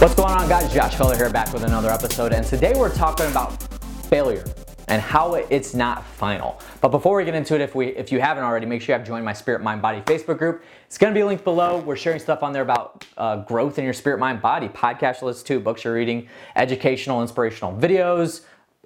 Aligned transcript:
What's 0.00 0.14
going 0.14 0.32
on, 0.32 0.48
guys? 0.48 0.72
Josh 0.72 0.96
Culler 0.96 1.16
here, 1.16 1.30
back 1.30 1.52
with 1.52 1.62
another 1.62 1.90
episode, 1.90 2.32
and 2.32 2.44
today 2.44 2.72
we're 2.74 2.94
talking 2.94 3.26
about 3.26 3.62
failure 4.06 4.44
and 4.88 5.00
how 5.02 5.34
it's 5.34 5.74
not 5.74 6.04
final. 6.04 6.60
But 6.80 6.88
before 6.88 7.16
we 7.16 7.24
get 7.24 7.34
into 7.34 7.54
it, 7.54 7.60
if 7.60 7.74
we 7.74 7.88
if 7.88 8.10
you 8.10 8.20
haven't 8.20 8.44
already, 8.44 8.66
make 8.66 8.82
sure 8.82 8.94
you 8.94 8.98
have 8.98 9.06
joined 9.06 9.24
my 9.24 9.32
Spirit 9.32 9.62
Mind 9.62 9.82
Body 9.82 10.00
Facebook 10.00 10.38
group. 10.38 10.62
It's 10.86 10.96
to 10.98 11.12
be 11.12 11.22
linked 11.22 11.44
below. 11.44 11.78
We're 11.78 11.96
sharing 11.96 12.18
stuff 12.18 12.42
on 12.42 12.52
there 12.52 12.62
about 12.62 13.04
uh, 13.16 13.36
growth 13.44 13.78
in 13.78 13.84
your 13.84 13.92
spirit, 13.92 14.18
mind, 14.18 14.40
body, 14.40 14.68
podcast 14.68 15.22
lists 15.22 15.42
too, 15.42 15.60
books 15.60 15.84
you're 15.84 15.94
reading, 15.94 16.28
educational, 16.56 17.20
inspirational 17.22 17.76
videos, 17.76 18.42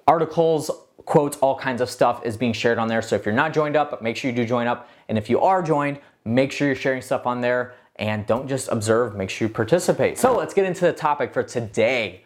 articles, 0.07 0.69
quotes, 1.05 1.37
all 1.37 1.57
kinds 1.57 1.81
of 1.81 1.89
stuff 1.89 2.25
is 2.25 2.37
being 2.37 2.53
shared 2.53 2.77
on 2.77 2.87
there. 2.87 3.01
So 3.01 3.15
if 3.15 3.25
you're 3.25 3.35
not 3.35 3.53
joined 3.53 3.75
up, 3.75 4.01
make 4.01 4.17
sure 4.17 4.29
you 4.29 4.35
do 4.35 4.45
join 4.45 4.67
up. 4.67 4.89
And 5.09 5.17
if 5.17 5.29
you 5.29 5.39
are 5.39 5.61
joined, 5.61 5.99
make 6.25 6.51
sure 6.51 6.67
you're 6.67 6.75
sharing 6.75 7.01
stuff 7.01 7.25
on 7.25 7.41
there 7.41 7.75
and 7.97 8.25
don't 8.25 8.47
just 8.47 8.69
observe, 8.69 9.15
make 9.15 9.29
sure 9.29 9.47
you 9.47 9.53
participate. 9.53 10.17
So 10.17 10.35
let's 10.35 10.53
get 10.53 10.65
into 10.65 10.81
the 10.81 10.93
topic 10.93 11.33
for 11.33 11.43
today. 11.43 12.23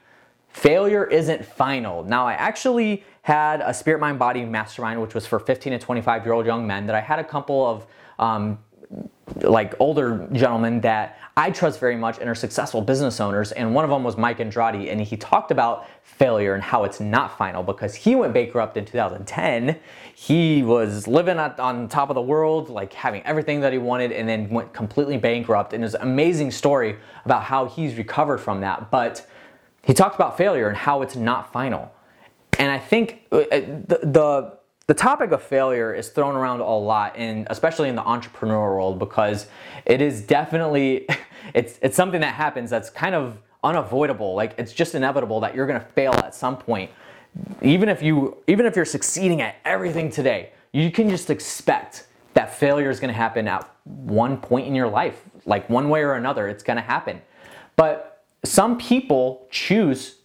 Failure 0.48 1.06
isn't 1.06 1.46
final. 1.46 2.04
Now, 2.04 2.26
I 2.26 2.34
actually 2.34 3.04
had 3.28 3.60
a 3.60 3.74
Spirit 3.74 4.00
Mind 4.00 4.18
Body 4.18 4.46
Mastermind, 4.46 5.02
which 5.02 5.14
was 5.14 5.28
for 5.28 5.38
15 5.38 5.74
to 5.74 5.80
25 5.80 6.24
year 6.24 6.32
old 6.32 6.46
young 6.46 6.66
men, 6.66 6.86
that 6.86 6.96
I 6.96 7.02
had 7.02 7.20
a 7.20 7.26
couple 7.26 7.68
of 7.68 7.86
um, 8.20 8.58
like 9.42 9.76
older 9.80 10.30
gentlemen 10.32 10.80
that 10.80 11.20
I 11.36 11.52
trust 11.52 11.78
very 11.78 11.98
much 11.98 12.20
and 12.20 12.30
are 12.30 12.36
successful 12.36 12.82
business 12.82 13.20
owners. 13.20 13.52
And 13.52 13.76
one 13.76 13.84
of 13.84 13.90
them 13.90 14.06
was 14.06 14.16
Mike 14.16 14.40
Andrade, 14.40 14.88
and 14.88 15.02
he 15.02 15.18
talked 15.18 15.52
about 15.52 15.88
failure 16.04 16.54
and 16.54 16.64
how 16.64 16.86
it's 16.86 17.02
not 17.02 17.38
final 17.38 17.64
because 17.64 17.96
he 17.96 18.16
went 18.16 18.34
bankrupt 18.34 18.78
in 18.78 18.86
2010. 18.86 19.78
He 20.16 20.64
was 20.64 21.06
living 21.06 21.38
on 21.38 21.90
top 21.90 22.10
of 22.10 22.16
the 22.16 22.22
world, 22.22 22.70
like 22.70 22.94
having 22.94 23.24
everything 23.24 23.60
that 23.60 23.74
he 23.74 23.78
wanted, 23.78 24.14
and 24.14 24.30
then 24.30 24.48
went 24.50 24.72
completely 24.72 25.18
bankrupt. 25.18 25.74
And 25.74 25.84
there's 25.84 25.96
an 25.96 26.02
amazing 26.02 26.52
story 26.52 26.96
about 27.26 27.44
how 27.44 27.66
he's 27.66 27.98
recovered 27.98 28.38
from 28.38 28.62
that. 28.62 28.90
But 28.90 29.28
he 29.84 29.94
talked 29.94 30.16
about 30.16 30.38
failure 30.38 30.70
and 30.70 30.78
how 30.78 31.02
it's 31.02 31.18
not 31.18 31.52
final. 31.52 31.92
And 32.58 32.72
I 32.72 32.80
think 32.80 33.24
uh, 33.32 33.44
the, 33.50 34.00
the 34.04 34.58
the 34.88 34.94
topic 34.94 35.32
of 35.32 35.44
failure 35.44 35.94
is 35.94 36.10
thrown 36.10 36.36
around 36.36 36.62
a 36.62 36.78
lot 36.78 37.18
and 37.18 37.46
especially 37.50 37.90
in 37.90 37.96
the 37.96 38.04
entrepreneur 38.04 38.74
world 38.74 38.98
because 39.00 39.48
it 39.86 40.02
is 40.02 40.22
definitely 40.22 41.06
it's 41.54 41.78
it's 41.82 41.96
something 41.96 42.22
that 42.22 42.34
happens 42.34 42.70
that's 42.70 42.90
kind 42.90 43.14
of 43.14 43.38
unavoidable. 43.64 44.34
Like 44.34 44.56
it's 44.58 44.74
just 44.74 44.96
inevitable 44.96 45.40
that 45.42 45.56
you're 45.56 45.68
going 45.68 45.80
to 45.80 45.86
fail 45.88 46.14
at 46.14 46.34
some 46.34 46.58
point. 46.58 46.90
Even 47.62 47.90
if 47.90 48.02
you 48.02 48.38
even 48.48 48.66
if 48.66 48.76
you're 48.76 48.86
succeeding 48.86 49.42
at 49.42 49.56
everything 49.66 50.10
today 50.10 50.52
you 50.72 50.92
can 50.92 51.10
just 51.10 51.30
expect 51.30 52.08
that 52.34 52.54
failure 52.54 52.90
is 52.90 53.00
going 53.00 53.14
to 53.14 53.18
happen 53.18 53.48
at 53.48 53.70
one 53.84 54.38
point 54.38 54.68
in 54.68 54.76
your 54.76 54.88
life. 54.88 55.22
Like 55.46 55.70
one 55.70 55.90
way 55.90 56.02
or 56.02 56.14
another 56.14 56.48
it's 56.48 56.64
going 56.64 56.78
to 56.78 56.84
happen. 56.84 57.22
But 57.76 58.24
some 58.46 58.78
people 58.78 59.48
choose 59.52 60.16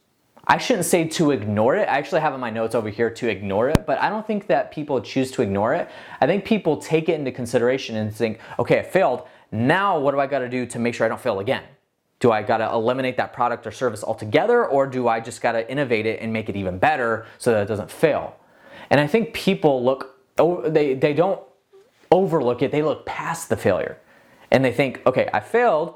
I 0.47 0.59
shouldn't 0.59 0.87
say 0.87 1.07
to 1.07 1.31
ignore 1.31 1.77
it. 1.77 1.89
I 1.89 1.99
actually 1.99 2.21
have 2.21 2.35
in 2.35 2.41
my 2.41 2.51
notes 2.51 2.75
over 2.75 2.89
here 2.89 3.11
to 3.11 3.29
ignore 3.29 3.69
it, 3.69 3.87
but 3.87 4.01
I 4.01 4.09
don't 4.09 4.27
think 4.27 4.49
that 4.49 4.73
people 4.73 5.01
choose 5.01 5.31
to 5.33 5.43
ignore 5.43 5.73
it. 5.75 5.89
I 6.21 6.27
think 6.27 6.45
people 6.45 6.79
take 6.79 7.09
it 7.09 7.15
into 7.15 7.31
consideration 7.31 7.97
and 7.97 8.15
think, 8.15 8.41
okay, 8.59 8.81
I 8.81 8.83
failed. 8.83 9.23
Now, 9.53 9.99
what 9.99 10.13
do 10.13 10.21
I 10.21 10.27
got 10.27 10.41
to 10.41 10.49
do 10.49 10.67
to 10.67 10.79
make 10.79 10.95
sure 10.95 11.05
I 11.07 11.09
don't 11.09 11.21
fail 11.21 11.39
again? 11.39 11.63
Do 12.19 12.33
I 12.33 12.43
got 12.43 12.59
to 12.59 12.71
eliminate 12.73 13.17
that 13.19 13.33
product 13.33 13.67
or 13.67 13.71
service 13.71 14.03
altogether, 14.03 14.67
or 14.67 14.87
do 14.87 15.09
I 15.09 15.21
just 15.21 15.43
got 15.43 15.53
to 15.53 15.71
innovate 15.71 16.07
it 16.07 16.21
and 16.21 16.33
make 16.33 16.49
it 16.49 16.57
even 16.57 16.79
better 16.79 17.27
so 17.39 17.53
that 17.53 17.63
it 17.63 17.67
doesn't 17.67 17.91
fail? 17.91 18.37
And 18.91 19.01
I 19.01 19.07
think 19.07 19.35
people 19.35 19.85
look, 19.85 20.19
they, 20.37 20.95
they 20.95 21.15
don't 21.15 21.41
overlook 22.11 22.63
it, 22.63 22.73
they 22.73 22.83
look 22.83 23.07
past 23.07 23.49
the 23.49 23.57
failure. 23.57 23.99
And 24.51 24.65
they 24.65 24.73
think, 24.73 25.03
okay, 25.07 25.31
I 25.33 25.41
failed. 25.41 25.95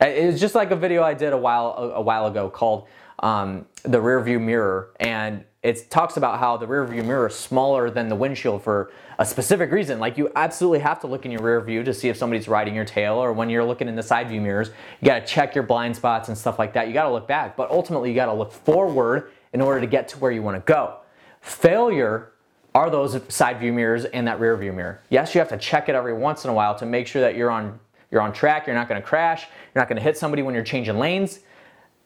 It's 0.00 0.40
just 0.40 0.54
like 0.54 0.70
a 0.70 0.76
video 0.76 1.02
I 1.02 1.14
did 1.14 1.32
a 1.32 1.38
while, 1.38 1.92
a 1.94 2.00
while 2.00 2.26
ago 2.26 2.48
called 2.48 2.88
um, 3.18 3.66
the 3.82 4.00
rear 4.00 4.20
view 4.22 4.40
mirror 4.40 4.92
and 4.98 5.44
it 5.62 5.90
talks 5.90 6.16
about 6.16 6.38
how 6.38 6.56
the 6.56 6.66
rear 6.66 6.86
view 6.86 7.02
mirror 7.02 7.26
is 7.26 7.34
smaller 7.34 7.90
than 7.90 8.08
the 8.08 8.16
windshield 8.16 8.62
for 8.62 8.92
a 9.18 9.26
specific 9.26 9.70
reason. 9.70 9.98
Like 9.98 10.16
you 10.16 10.30
absolutely 10.34 10.78
have 10.78 11.00
to 11.00 11.06
look 11.06 11.26
in 11.26 11.30
your 11.30 11.42
rear 11.42 11.60
view 11.60 11.82
to 11.82 11.92
see 11.92 12.08
if 12.08 12.16
somebody's 12.16 12.48
riding 12.48 12.74
your 12.74 12.86
tail, 12.86 13.16
or 13.16 13.34
when 13.34 13.50
you're 13.50 13.64
looking 13.64 13.86
in 13.86 13.94
the 13.94 14.02
side 14.02 14.28
view 14.28 14.40
mirrors, 14.40 14.70
you 15.00 15.06
got 15.06 15.20
to 15.20 15.26
check 15.26 15.54
your 15.54 15.64
blind 15.64 15.96
spots 15.96 16.28
and 16.28 16.38
stuff 16.38 16.58
like 16.58 16.72
that. 16.72 16.88
You 16.88 16.94
got 16.94 17.04
to 17.04 17.12
look 17.12 17.28
back, 17.28 17.58
but 17.58 17.70
ultimately 17.70 18.08
you 18.08 18.14
got 18.14 18.26
to 18.26 18.32
look 18.32 18.52
forward 18.52 19.32
in 19.52 19.60
order 19.60 19.80
to 19.82 19.86
get 19.86 20.08
to 20.08 20.18
where 20.18 20.30
you 20.30 20.42
want 20.42 20.56
to 20.56 20.72
go. 20.72 20.96
Failure 21.42 22.32
are 22.74 22.88
those 22.88 23.20
side 23.28 23.58
view 23.60 23.72
mirrors 23.72 24.06
and 24.06 24.26
that 24.26 24.40
rear 24.40 24.56
view 24.56 24.72
mirror. 24.72 25.02
Yes, 25.10 25.34
you 25.34 25.40
have 25.40 25.48
to 25.48 25.58
check 25.58 25.90
it 25.90 25.94
every 25.94 26.14
once 26.14 26.44
in 26.44 26.50
a 26.50 26.54
while 26.54 26.74
to 26.76 26.86
make 26.86 27.06
sure 27.06 27.20
that 27.20 27.36
you're 27.36 27.50
on 27.50 27.78
you're 28.10 28.20
on 28.20 28.32
track, 28.32 28.66
you're 28.66 28.76
not 28.76 28.88
going 28.88 29.00
to 29.00 29.06
crash, 29.06 29.46
you're 29.74 29.80
not 29.80 29.88
going 29.88 29.96
to 29.96 30.02
hit 30.02 30.16
somebody 30.16 30.42
when 30.42 30.54
you're 30.54 30.64
changing 30.64 30.98
lanes. 30.98 31.40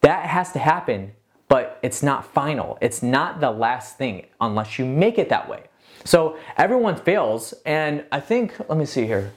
That 0.01 0.27
has 0.27 0.53
to 0.53 0.59
happen, 0.59 1.13
but 1.49 1.79
it's 1.83 2.03
not 2.03 2.33
final. 2.33 2.79
It's 2.81 3.03
not 3.03 3.41
the 3.41 3.51
last 3.51 3.97
thing 3.97 4.27
unless 4.41 4.79
you 4.79 4.85
make 4.85 5.19
it 5.19 5.29
that 5.31 5.49
way. 5.49 5.65
So 6.05 6.37
everyone 6.57 6.97
fails, 6.97 7.55
and 7.65 8.05
I 8.13 8.21
think, 8.21 8.55
let 8.69 8.77
me 8.77 8.85
see 8.85 9.07
here. 9.07 9.33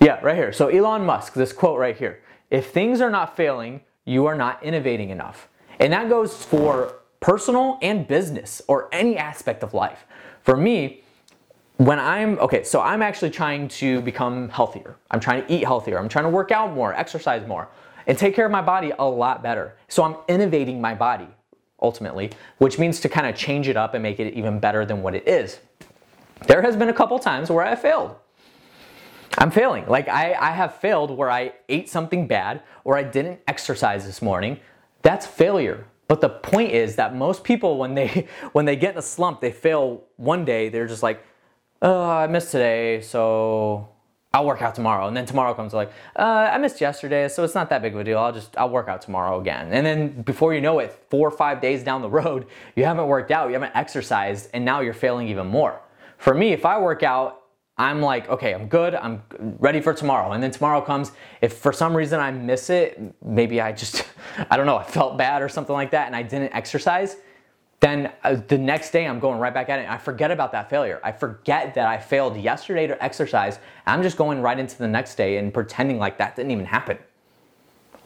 Yeah, 0.00 0.20
right 0.22 0.36
here. 0.36 0.52
So 0.52 0.68
Elon 0.68 1.04
Musk, 1.04 1.34
this 1.34 1.52
quote 1.52 1.78
right 1.78 1.96
here 1.96 2.20
if 2.50 2.70
things 2.70 3.00
are 3.00 3.10
not 3.10 3.36
failing, 3.36 3.82
you 4.04 4.26
are 4.26 4.34
not 4.34 4.62
innovating 4.62 5.10
enough. 5.10 5.48
And 5.78 5.92
that 5.92 6.08
goes 6.08 6.44
for 6.44 6.94
personal 7.20 7.78
and 7.82 8.06
business 8.06 8.62
or 8.68 8.88
any 8.92 9.16
aspect 9.16 9.62
of 9.62 9.74
life. 9.74 10.06
For 10.42 10.56
me, 10.56 11.02
when 11.78 11.98
I'm 11.98 12.38
okay, 12.40 12.62
so 12.62 12.80
I'm 12.80 13.02
actually 13.02 13.30
trying 13.30 13.68
to 13.68 14.00
become 14.02 14.48
healthier. 14.50 14.96
I'm 15.10 15.20
trying 15.20 15.46
to 15.46 15.52
eat 15.52 15.64
healthier. 15.64 15.98
I'm 15.98 16.08
trying 16.08 16.24
to 16.24 16.30
work 16.30 16.50
out 16.50 16.72
more, 16.72 16.92
exercise 16.92 17.46
more 17.46 17.68
and 18.08 18.18
take 18.18 18.34
care 18.34 18.46
of 18.46 18.50
my 18.50 18.62
body 18.62 18.92
a 18.98 19.04
lot 19.04 19.42
better. 19.42 19.76
So 19.86 20.02
I'm 20.02 20.16
innovating 20.26 20.80
my 20.80 20.94
body 20.94 21.28
ultimately, 21.80 22.32
which 22.56 22.78
means 22.78 22.98
to 23.00 23.08
kind 23.08 23.26
of 23.28 23.36
change 23.36 23.68
it 23.68 23.76
up 23.76 23.94
and 23.94 24.02
make 24.02 24.18
it 24.18 24.34
even 24.34 24.58
better 24.58 24.84
than 24.84 25.02
what 25.02 25.14
it 25.14 25.28
is. 25.28 25.60
There 26.46 26.62
has 26.62 26.74
been 26.74 26.88
a 26.88 26.92
couple 26.92 27.18
times 27.18 27.50
where 27.50 27.64
I 27.64 27.76
failed. 27.76 28.16
I'm 29.36 29.50
failing. 29.52 29.86
Like 29.86 30.08
I, 30.08 30.34
I 30.34 30.50
have 30.50 30.76
failed 30.76 31.10
where 31.16 31.30
I 31.30 31.52
ate 31.68 31.88
something 31.88 32.26
bad 32.26 32.62
or 32.82 32.96
I 32.96 33.04
didn't 33.04 33.40
exercise 33.46 34.04
this 34.04 34.20
morning. 34.20 34.58
That's 35.02 35.26
failure. 35.26 35.84
But 36.08 36.22
the 36.22 36.30
point 36.30 36.72
is 36.72 36.96
that 36.96 37.14
most 37.14 37.44
people 37.44 37.76
when 37.76 37.94
they 37.94 38.26
when 38.52 38.64
they 38.64 38.74
get 38.74 38.94
in 38.94 38.98
a 38.98 39.02
slump, 39.02 39.40
they 39.40 39.52
fail 39.52 40.04
one 40.16 40.44
day, 40.44 40.70
they're 40.70 40.88
just 40.88 41.02
like, 41.02 41.22
oh, 41.82 42.10
I 42.10 42.26
missed 42.26 42.52
today, 42.52 43.00
so 43.00 43.88
I'll 44.32 44.44
work 44.44 44.60
out 44.60 44.74
tomorrow. 44.74 45.08
And 45.08 45.16
then 45.16 45.26
tomorrow 45.26 45.54
comes 45.54 45.72
like, 45.72 45.90
uh, 46.16 46.50
I 46.52 46.58
missed 46.58 46.80
yesterday, 46.80 47.28
so 47.28 47.44
it's 47.44 47.54
not 47.54 47.70
that 47.70 47.80
big 47.82 47.94
of 47.94 48.00
a 48.00 48.04
deal. 48.04 48.18
I'll 48.18 48.32
just, 48.32 48.56
I'll 48.58 48.68
work 48.68 48.88
out 48.88 49.00
tomorrow 49.00 49.40
again. 49.40 49.72
And 49.72 49.86
then 49.86 50.22
before 50.22 50.54
you 50.54 50.60
know 50.60 50.78
it, 50.80 50.92
four 51.08 51.26
or 51.26 51.30
five 51.30 51.60
days 51.60 51.82
down 51.82 52.02
the 52.02 52.10
road, 52.10 52.46
you 52.76 52.84
haven't 52.84 53.06
worked 53.06 53.30
out, 53.30 53.48
you 53.48 53.54
haven't 53.54 53.74
exercised, 53.74 54.50
and 54.52 54.64
now 54.64 54.80
you're 54.80 54.94
failing 54.94 55.28
even 55.28 55.46
more. 55.46 55.80
For 56.18 56.34
me, 56.34 56.52
if 56.52 56.66
I 56.66 56.78
work 56.78 57.02
out, 57.02 57.42
I'm 57.78 58.02
like, 58.02 58.28
okay, 58.28 58.54
I'm 58.54 58.66
good, 58.66 58.96
I'm 58.96 59.22
ready 59.60 59.80
for 59.80 59.94
tomorrow. 59.94 60.32
And 60.32 60.42
then 60.42 60.50
tomorrow 60.50 60.80
comes, 60.80 61.12
if 61.40 61.54
for 61.54 61.72
some 61.72 61.96
reason 61.96 62.18
I 62.18 62.32
miss 62.32 62.70
it, 62.70 63.00
maybe 63.24 63.60
I 63.60 63.70
just, 63.70 64.04
I 64.50 64.56
don't 64.56 64.66
know, 64.66 64.76
I 64.76 64.82
felt 64.82 65.16
bad 65.16 65.42
or 65.42 65.48
something 65.48 65.74
like 65.74 65.92
that, 65.92 66.08
and 66.08 66.16
I 66.16 66.22
didn't 66.22 66.52
exercise, 66.52 67.16
then 67.80 68.12
uh, 68.24 68.36
the 68.48 68.58
next 68.58 68.90
day 68.90 69.06
I'm 69.06 69.20
going 69.20 69.38
right 69.38 69.54
back 69.54 69.68
at 69.68 69.78
it. 69.78 69.88
I 69.88 69.98
forget 69.98 70.30
about 70.30 70.52
that 70.52 70.68
failure. 70.68 71.00
I 71.04 71.12
forget 71.12 71.74
that 71.74 71.86
I 71.86 71.98
failed 71.98 72.36
yesterday 72.36 72.86
to 72.86 73.02
exercise. 73.02 73.60
I'm 73.86 74.02
just 74.02 74.16
going 74.16 74.42
right 74.42 74.58
into 74.58 74.76
the 74.78 74.88
next 74.88 75.14
day 75.14 75.36
and 75.36 75.54
pretending 75.54 75.98
like 75.98 76.18
that 76.18 76.34
didn't 76.34 76.50
even 76.50 76.64
happen. 76.64 76.98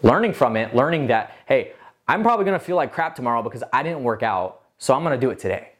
Learning 0.02 0.32
from 0.32 0.56
it, 0.56 0.74
learning 0.74 1.06
that, 1.06 1.36
hey, 1.46 1.72
I'm 2.06 2.22
probably 2.22 2.44
gonna 2.44 2.58
feel 2.58 2.76
like 2.76 2.92
crap 2.92 3.14
tomorrow 3.14 3.42
because 3.42 3.62
I 3.72 3.82
didn't 3.82 4.02
work 4.02 4.22
out, 4.22 4.62
so 4.78 4.94
I'm 4.94 5.02
gonna 5.02 5.16
do 5.16 5.30
it 5.30 5.38
today. 5.38 5.70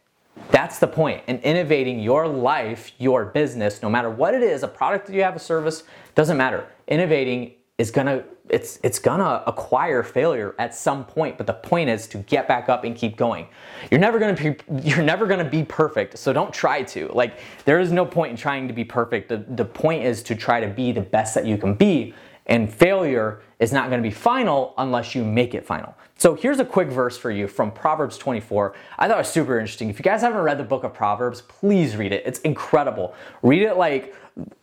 That's 0.50 0.79
the 0.79 0.87
point. 0.87 1.23
And 1.27 1.41
innovating 1.41 2.00
your 2.00 2.27
life, 2.27 2.93
your 2.99 3.27
business, 3.27 3.83
no 3.83 3.91
matter 3.91 4.09
what 4.09 4.35
it 4.35 4.43
is, 4.43 4.62
a 4.62 4.69
product 4.69 5.06
that 5.06 5.15
you 5.15 5.23
have, 5.23 5.37
a 5.37 5.39
service, 5.39 5.83
doesn't 6.15 6.37
matter. 6.37 6.67
Innovating 6.89 7.53
is 7.77 7.91
gonna 7.91 8.25
it's 8.53 8.79
it's 8.83 8.99
gonna 8.99 9.43
acquire 9.47 10.03
failure 10.03 10.55
at 10.59 10.75
some 10.75 11.05
point 11.05 11.37
but 11.39 11.47
the 11.47 11.53
point 11.55 11.89
is 11.89 12.07
to 12.07 12.19
get 12.19 12.47
back 12.47 12.69
up 12.69 12.85
and 12.85 12.95
keep 12.95 13.17
going 13.17 13.47
you're 13.91 14.01
never 14.01 14.19
gonna 14.19 14.35
be 14.35 14.55
you're 14.89 15.03
never 15.03 15.27
gonna 15.27 15.49
be 15.49 15.65
perfect 15.65 16.19
so 16.19 16.33
don't 16.33 16.53
try 16.53 16.83
to 16.83 17.09
like 17.09 17.39
there 17.65 17.81
is 17.81 17.91
no 17.91 18.05
point 18.05 18.31
in 18.31 18.37
trying 18.37 18.69
to 18.69 18.75
be 18.75 18.85
perfect 18.85 19.29
the, 19.29 19.39
the 19.57 19.65
point 19.65 20.05
is 20.05 20.23
to 20.23 20.35
try 20.35 20.61
to 20.61 20.69
be 20.69 20.93
the 20.93 21.01
best 21.01 21.35
that 21.35 21.47
you 21.47 21.57
can 21.57 21.75
be 21.75 22.15
and 22.47 22.73
failure 22.73 23.41
is 23.61 23.73
not 23.73 23.89
going 23.89 24.03
to 24.03 24.09
be 24.09 24.13
final 24.13 24.75
unless 24.79 25.15
you 25.15 25.25
make 25.25 25.55
it 25.55 25.65
final. 25.65 25.95
So 26.17 26.35
here's 26.35 26.59
a 26.59 26.65
quick 26.65 26.89
verse 26.89 27.17
for 27.17 27.31
you 27.31 27.47
from 27.47 27.71
Proverbs 27.71 28.19
24. 28.19 28.75
I 28.99 29.07
thought 29.07 29.15
it 29.15 29.19
was 29.19 29.29
super 29.29 29.59
interesting. 29.59 29.89
If 29.89 29.99
you 29.99 30.03
guys 30.03 30.21
haven't 30.23 30.41
read 30.41 30.59
the 30.59 30.65
book 30.65 30.85
of 30.85 30.93
Proverbs, 30.93 31.43
please 31.43 31.97
read 31.97 32.13
it. 32.13 32.23
It's 32.27 32.41
incredible. 32.41 33.15
Read 33.43 33.63
it 33.63 33.77
like 33.77 34.15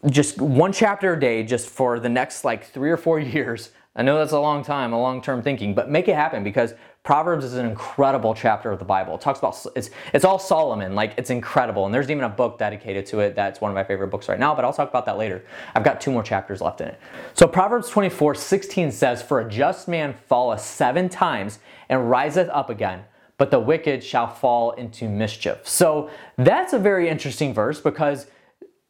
just 0.10 0.42
one 0.42 0.74
chapter 0.74 1.14
a 1.14 1.20
day 1.20 1.44
just 1.44 1.70
for 1.70 2.00
the 2.00 2.10
next 2.10 2.44
like 2.44 2.66
three 2.66 2.92
or 2.92 2.98
four 2.98 3.20
years. 3.20 3.72
I 3.96 4.04
know 4.04 4.18
that's 4.18 4.32
a 4.32 4.40
long 4.40 4.64
time, 4.64 4.94
a 4.94 5.00
long 5.00 5.22
term 5.22 5.42
thinking, 5.42 5.74
but 5.74 5.90
make 5.90 6.08
it 6.08 6.16
happen 6.16 6.44
because 6.44 6.74
Proverbs 7.04 7.44
is 7.44 7.56
an 7.56 7.66
incredible 7.66 8.36
chapter 8.36 8.72
of 8.72 8.78
the 8.78 8.86
Bible. 8.86 9.16
It 9.16 9.22
talks 9.22 9.40
about 9.40 9.58
it's 9.76 9.90
it's 10.14 10.24
all 10.24 10.38
Solomon, 10.38 10.94
like 10.94 11.16
it's 11.18 11.32
incredible. 11.32 11.86
And 11.86 11.94
there's 11.94 12.10
even 12.12 12.24
a 12.24 12.30
book 12.30 12.60
dedicated 12.60 13.06
to 13.08 13.20
it 13.22 13.36
that's 13.36 13.62
one 13.62 13.72
of 13.72 13.76
my 13.76 13.84
favorite 13.84 14.10
books 14.10 14.30
right 14.30 14.40
now, 14.40 14.54
but 14.54 14.64
I'll 14.64 14.74
talk 14.74 14.90
about 14.90 15.06
that 15.08 15.18
later. 15.18 15.44
I've 15.74 15.84
got 15.84 16.00
two 16.00 16.12
more 16.12 16.22
chapters 16.22 16.62
left 16.62 16.82
in 16.82 16.90
it. 16.90 17.00
So 17.34 17.48
Proverbs 17.48 17.90
24, 17.90 18.36
16 18.36 18.92
says, 18.92 19.24
For 19.24 19.40
a 19.40 19.50
just 19.50 19.88
man 19.88 20.14
falleth 20.28 20.62
seven 20.62 21.10
times 21.10 21.60
and 21.90 22.12
riseth 22.12 22.50
up 22.50 22.70
again, 22.70 23.06
but 23.38 23.50
the 23.50 23.60
wicked 23.60 24.04
shall 24.04 24.28
fall 24.28 24.72
into 24.72 25.10
mischief. 25.10 25.68
So 25.68 26.12
that's 26.38 26.74
a 26.74 26.80
very 26.80 27.10
interesting 27.10 27.54
verse 27.56 27.82
because 27.82 28.28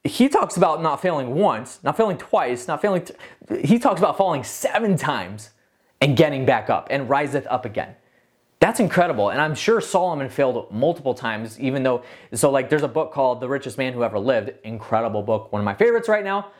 he 0.09 0.29
talks 0.29 0.57
about 0.57 0.81
not 0.81 1.01
failing 1.01 1.35
once, 1.35 1.79
not 1.83 1.97
failing 1.97 2.17
twice, 2.17 2.67
not 2.67 2.81
failing. 2.81 3.05
Th- 3.05 3.67
he 3.67 3.79
talks 3.79 3.99
about 3.99 4.17
falling 4.17 4.43
seven 4.43 4.97
times 4.97 5.51
and 6.01 6.17
getting 6.17 6.45
back 6.45 6.69
up 6.69 6.87
and 6.89 7.09
riseth 7.09 7.45
up 7.49 7.65
again. 7.65 7.95
That's 8.59 8.79
incredible. 8.79 9.29
And 9.29 9.39
I'm 9.39 9.55
sure 9.55 9.79
Solomon 9.79 10.29
failed 10.29 10.71
multiple 10.71 11.13
times, 11.13 11.59
even 11.59 11.83
though, 11.83 12.03
so 12.33 12.51
like 12.51 12.69
there's 12.69 12.83
a 12.83 12.89
book 12.89 13.13
called 13.13 13.39
The 13.39 13.47
Richest 13.47 13.77
Man 13.77 13.93
Who 13.93 14.03
Ever 14.03 14.19
Lived. 14.19 14.51
Incredible 14.63 15.21
book, 15.21 15.51
one 15.51 15.61
of 15.61 15.65
my 15.65 15.75
favorites 15.75 16.09
right 16.09 16.23
now. 16.23 16.51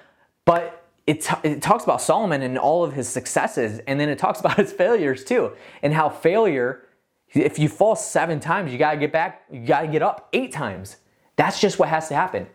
But 0.46 0.86
it, 1.06 1.22
t- 1.22 1.36
it 1.44 1.62
talks 1.62 1.84
about 1.84 2.02
Solomon 2.02 2.42
and 2.42 2.58
all 2.58 2.84
of 2.84 2.94
his 2.94 3.10
successes, 3.10 3.80
and 3.88 4.00
then 4.00 4.10
it 4.10 4.18
talks 4.18 4.40
about 4.42 4.58
his 4.58 4.72
failures 4.72 5.24
too, 5.24 5.52
and 5.82 5.94
how 5.94 6.08
failure, 6.08 6.88
if 7.34 7.60
you 7.60 7.68
fall 7.68 7.96
seven 7.96 8.40
times, 8.40 8.72
you 8.72 8.78
gotta 8.78 8.98
get 8.98 9.12
back, 9.12 9.44
you 9.52 9.66
gotta 9.66 9.88
get 9.88 10.02
up 10.02 10.30
eight 10.34 10.54
times. 10.54 10.98
That's 11.36 11.60
just 11.60 11.80
what 11.80 11.90
has 11.90 12.08
to 12.10 12.16
happen. 12.16 12.48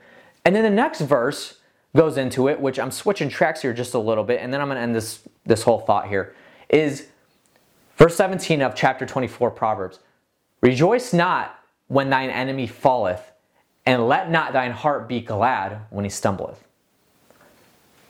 And 0.44 0.54
then 0.54 0.62
the 0.62 0.70
next 0.70 1.00
verse 1.00 1.58
goes 1.96 2.16
into 2.16 2.48
it, 2.48 2.60
which 2.60 2.78
I'm 2.78 2.90
switching 2.90 3.28
tracks 3.28 3.62
here 3.62 3.72
just 3.72 3.94
a 3.94 3.98
little 3.98 4.24
bit, 4.24 4.40
and 4.40 4.52
then 4.52 4.60
I'm 4.60 4.68
going 4.68 4.76
to 4.76 4.82
end 4.82 4.94
this 4.94 5.20
this 5.46 5.62
whole 5.62 5.80
thought 5.80 6.08
here. 6.08 6.34
Is 6.68 7.06
verse 7.96 8.16
17 8.16 8.62
of 8.62 8.74
chapter 8.74 9.06
24 9.06 9.50
Proverbs. 9.52 10.00
Rejoice 10.60 11.12
not 11.12 11.58
when 11.88 12.10
thine 12.10 12.30
enemy 12.30 12.66
falleth, 12.66 13.32
and 13.86 14.08
let 14.08 14.30
not 14.30 14.52
thine 14.52 14.72
heart 14.72 15.08
be 15.08 15.20
glad 15.20 15.80
when 15.90 16.04
he 16.04 16.10
stumbleth. 16.10 16.64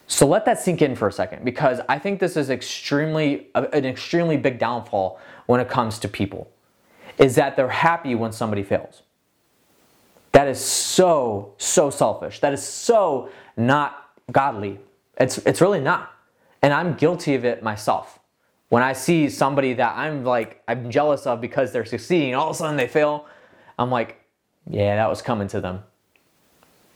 So 0.06 0.26
let 0.26 0.44
that 0.44 0.60
sink 0.60 0.82
in 0.82 0.94
for 0.94 1.08
a 1.08 1.12
second 1.12 1.44
because 1.44 1.80
I 1.88 1.98
think 1.98 2.20
this 2.20 2.36
is 2.36 2.50
extremely 2.50 3.48
an 3.54 3.84
extremely 3.84 4.36
big 4.36 4.58
downfall 4.58 5.18
when 5.46 5.60
it 5.60 5.68
comes 5.68 5.98
to 6.00 6.08
people 6.08 6.50
is 7.18 7.36
that 7.36 7.56
they're 7.56 7.68
happy 7.68 8.14
when 8.14 8.32
somebody 8.32 8.62
fails. 8.62 9.02
That 10.34 10.48
is 10.48 10.58
so, 10.58 11.54
so 11.58 11.90
selfish. 11.90 12.40
That 12.40 12.52
is 12.52 12.62
so 12.62 13.30
not 13.56 14.10
godly. 14.32 14.80
It's, 15.16 15.38
it's 15.38 15.60
really 15.60 15.78
not. 15.78 16.10
And 16.60 16.72
I'm 16.72 16.94
guilty 16.94 17.36
of 17.36 17.44
it 17.44 17.62
myself. 17.62 18.18
When 18.68 18.82
I 18.82 18.94
see 18.94 19.30
somebody 19.30 19.74
that 19.74 19.96
I'm 19.96 20.24
like, 20.24 20.60
I'm 20.66 20.90
jealous 20.90 21.24
of 21.24 21.40
because 21.40 21.70
they're 21.70 21.84
succeeding, 21.84 22.34
all 22.34 22.50
of 22.50 22.56
a 22.56 22.58
sudden 22.58 22.76
they 22.76 22.88
fail, 22.88 23.26
I'm 23.78 23.92
like, 23.92 24.20
yeah, 24.68 24.96
that 24.96 25.08
was 25.08 25.22
coming 25.22 25.46
to 25.48 25.60
them. 25.60 25.84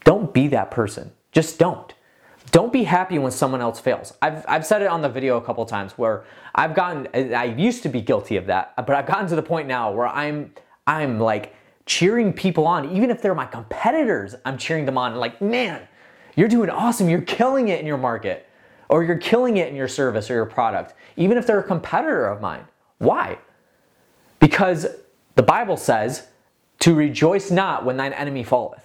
Don't 0.02 0.34
be 0.34 0.48
that 0.48 0.72
person. 0.72 1.12
Just 1.30 1.60
don't. 1.60 1.94
Don't 2.50 2.72
be 2.72 2.82
happy 2.82 3.20
when 3.20 3.30
someone 3.30 3.60
else 3.60 3.78
fails. 3.78 4.14
I've, 4.20 4.44
I've 4.48 4.66
said 4.66 4.82
it 4.82 4.88
on 4.88 5.00
the 5.00 5.08
video 5.08 5.36
a 5.36 5.42
couple 5.42 5.64
times 5.64 5.92
where 5.92 6.24
I've 6.56 6.74
gotten, 6.74 7.06
I 7.14 7.44
used 7.44 7.84
to 7.84 7.88
be 7.88 8.00
guilty 8.00 8.36
of 8.36 8.46
that, 8.46 8.74
but 8.74 8.96
I've 8.96 9.06
gotten 9.06 9.28
to 9.28 9.36
the 9.36 9.42
point 9.44 9.68
now 9.68 9.92
where 9.92 10.08
I'm, 10.08 10.52
I'm 10.88 11.20
like, 11.20 11.54
cheering 11.88 12.34
people 12.34 12.66
on, 12.66 12.94
even 12.94 13.10
if 13.10 13.20
they're 13.20 13.34
my 13.34 13.46
competitors, 13.46 14.34
I'm 14.44 14.58
cheering 14.58 14.84
them 14.84 14.98
on. 14.98 15.16
Like, 15.16 15.40
man, 15.40 15.88
you're 16.36 16.46
doing 16.46 16.70
awesome. 16.70 17.08
You're 17.08 17.22
killing 17.22 17.68
it 17.68 17.80
in 17.80 17.86
your 17.86 17.96
market, 17.96 18.46
or 18.88 19.02
you're 19.02 19.16
killing 19.16 19.56
it 19.56 19.68
in 19.68 19.74
your 19.74 19.88
service 19.88 20.30
or 20.30 20.34
your 20.34 20.46
product, 20.46 20.94
even 21.16 21.38
if 21.38 21.46
they're 21.46 21.58
a 21.58 21.64
competitor 21.64 22.26
of 22.28 22.40
mine. 22.40 22.64
Why? 22.98 23.38
Because 24.38 24.86
the 25.34 25.42
Bible 25.42 25.76
says 25.76 26.28
to 26.80 26.94
rejoice 26.94 27.50
not 27.50 27.84
when 27.84 27.96
thine 27.96 28.12
enemy 28.12 28.44
falleth. 28.44 28.84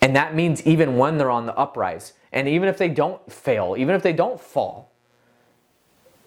And 0.00 0.16
that 0.16 0.34
means 0.34 0.66
even 0.66 0.96
when 0.96 1.18
they're 1.18 1.30
on 1.30 1.46
the 1.46 1.56
uprise, 1.56 2.14
and 2.32 2.48
even 2.48 2.68
if 2.68 2.78
they 2.78 2.88
don't 2.88 3.30
fail, 3.30 3.76
even 3.78 3.94
if 3.94 4.02
they 4.02 4.12
don't 4.12 4.40
fall, 4.40 4.92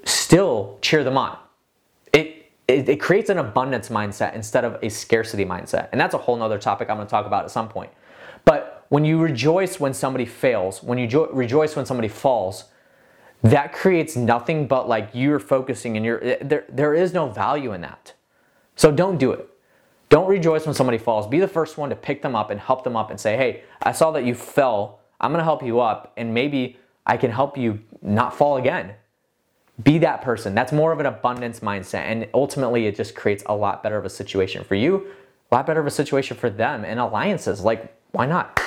still 0.05 0.77
cheer 0.81 1.03
them 1.03 1.17
on 1.17 1.37
it, 2.67 2.89
it, 2.89 2.99
creates 2.99 3.29
an 3.29 3.37
abundance 3.37 3.89
mindset 3.89 4.35
instead 4.35 4.65
of 4.65 4.77
a 4.83 4.89
scarcity 4.89 5.45
mindset. 5.45 5.89
And 5.91 6.01
that's 6.01 6.13
a 6.13 6.17
whole 6.17 6.35
nother 6.35 6.57
topic 6.57 6.89
I'm 6.89 6.97
to 6.97 7.05
talk 7.05 7.25
about 7.25 7.45
at 7.45 7.51
some 7.51 7.69
point. 7.69 7.91
But 8.45 8.85
when 8.89 9.05
you 9.05 9.19
rejoice 9.19 9.79
when 9.79 9.93
somebody 9.93 10.25
fails, 10.25 10.83
when 10.83 10.97
you 10.97 11.07
jo- 11.07 11.29
rejoice 11.31 11.75
when 11.75 11.85
somebody 11.85 12.07
falls, 12.07 12.65
that 13.43 13.71
creates 13.71 14.15
nothing 14.15 14.67
but 14.67 14.89
like 14.89 15.09
you're 15.13 15.39
focusing 15.39 15.95
and 15.95 16.05
you're 16.05 16.23
eh, 16.23 16.37
there, 16.41 16.65
there 16.69 16.93
is 16.93 17.13
no 17.13 17.29
value 17.29 17.73
in 17.73 17.81
that. 17.81 18.13
So 18.75 18.91
don't 18.91 19.17
do 19.17 19.31
it. 19.31 19.47
Don't 20.09 20.27
rejoice 20.27 20.65
when 20.65 20.75
somebody 20.75 20.97
falls. 20.97 21.27
Be 21.27 21.39
the 21.39 21.47
first 21.47 21.77
one 21.77 21.89
to 21.89 21.95
pick 21.95 22.21
them 22.21 22.35
up 22.35 22.49
and 22.49 22.59
help 22.59 22.83
them 22.83 22.95
up 22.95 23.09
and 23.09 23.19
say, 23.19 23.35
hey, 23.35 23.63
I 23.81 23.91
saw 23.91 24.11
that 24.11 24.23
you 24.23 24.33
fell. 24.33 25.01
I'm 25.19 25.31
going 25.31 25.39
to 25.39 25.43
help 25.43 25.63
you 25.63 25.79
up 25.79 26.13
and 26.15 26.33
maybe 26.33 26.77
I 27.05 27.17
can 27.17 27.31
help 27.31 27.57
you 27.57 27.79
not 28.01 28.35
fall 28.35 28.57
again 28.57 28.93
be 29.83 29.97
that 29.99 30.21
person. 30.21 30.55
That's 30.55 30.71
more 30.71 30.91
of 30.91 30.99
an 30.99 31.05
abundance 31.05 31.59
mindset. 31.59 32.03
And 32.05 32.27
ultimately, 32.33 32.87
it 32.87 32.95
just 32.95 33.15
creates 33.15 33.43
a 33.45 33.55
lot 33.55 33.83
better 33.83 33.97
of 33.97 34.05
a 34.05 34.09
situation 34.09 34.63
for 34.63 34.75
you, 34.75 35.07
a 35.51 35.55
lot 35.55 35.67
better 35.67 35.79
of 35.79 35.87
a 35.87 35.91
situation 35.91 36.35
for 36.35 36.49
them 36.49 36.83
and 36.83 36.99
alliances. 36.99 37.61
Like, 37.61 37.95
why 38.11 38.25
not? 38.25 38.59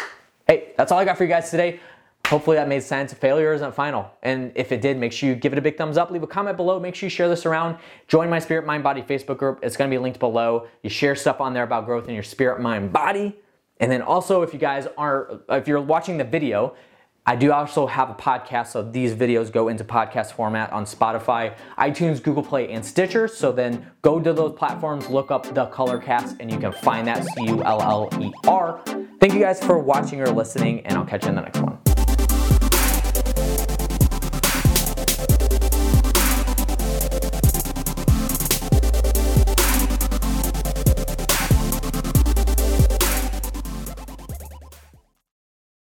Hey, 0.47 0.73
that's 0.77 0.93
all 0.93 0.99
I 0.99 1.05
got 1.05 1.17
for 1.17 1.25
you 1.25 1.29
guys 1.29 1.51
today. 1.51 1.81
Hopefully 2.27 2.57
that 2.57 2.69
made 2.69 2.83
sense. 2.83 3.13
Failure 3.13 3.53
isn't 3.55 3.75
final. 3.75 4.09
And 4.23 4.53
if 4.55 4.71
it 4.71 4.81
did, 4.81 4.97
make 4.99 5.13
sure 5.13 5.29
you 5.29 5.35
give 5.35 5.53
it 5.53 5.59
a 5.59 5.63
big 5.63 5.77
thumbs 5.77 5.97
up, 5.97 6.13
leave 6.13 6.23
a 6.23 6.29
comment 6.29 6.57
below, 6.57 6.79
make 6.79 6.95
sure 6.95 7.07
you 7.07 7.11
share 7.11 7.29
this 7.29 7.45
around. 7.45 7.77
Join 8.07 8.31
my 8.31 8.39
Spirit 8.39 8.67
Mind 8.67 8.85
Body 8.85 9.03
Facebook 9.03 9.37
group. 9.39 9.59
It's 9.63 9.77
gonna 9.77 9.91
be 9.91 9.99
linked 9.99 10.21
below. 10.21 10.69
You 10.83 10.91
share 10.91 11.17
stuff 11.17 11.41
on 11.41 11.55
there 11.55 11.65
about 11.65 11.87
growth 11.87 12.09
in 12.09 12.15
your 12.15 12.23
spirit, 12.23 12.61
mind, 12.61 12.93
body. 12.93 13.37
And 13.81 13.91
then 13.91 14.03
also, 14.03 14.43
if 14.43 14.53
you 14.53 14.61
guys 14.61 14.87
are, 14.97 15.41
if 15.49 15.67
you're 15.67 15.81
watching 15.81 16.19
the 16.19 16.25
video, 16.25 16.77
I 17.27 17.37
do 17.37 17.53
also 17.53 17.87
have 17.87 18.11
a 18.11 18.15
podcast, 18.15 18.69
so 18.69 18.83
these 18.83 19.15
videos 19.15 19.53
go 19.53 19.69
into 19.69 19.85
podcast 19.85 20.33
format 20.33 20.73
on 20.73 20.85
Spotify, 20.85 21.55
iTunes, 21.79 22.23
Google 22.23 22.43
Play, 22.43 22.73
and 22.73 22.85
Stitcher. 22.85 23.29
So 23.29 23.53
then 23.53 23.91
go 24.03 24.21
to 24.21 24.33
those 24.33 24.53
platforms, 24.59 25.09
look 25.09 25.31
up 25.31 25.45
the 25.55 25.67
Cullercast, 25.67 26.37
and 26.41 26.51
you 26.51 26.59
can 26.59 26.73
find 26.73 27.07
that 27.07 27.25
C 27.25 27.47
U 27.47 27.63
L 27.63 27.83
L 27.83 28.09
E 28.21 28.33
R. 28.49 28.81
Thank 29.21 29.35
you 29.35 29.41
guys 29.41 29.63
for 29.63 29.79
watching 29.79 30.21
or 30.21 30.29
listening, 30.29 30.87
and 30.87 30.97
I'll 30.97 31.05
catch 31.05 31.25
you 31.25 31.29
in 31.29 31.35
the 31.35 31.43
next 31.43 31.61
one. 31.61 31.80